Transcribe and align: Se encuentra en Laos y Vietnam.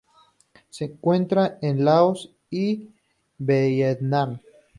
Se 0.71 0.85
encuentra 0.85 1.59
en 1.61 1.85
Laos 1.85 2.31
y 2.49 2.89
Vietnam. 3.37 4.39